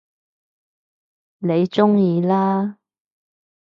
[1.37, 2.79] 你鍾意啦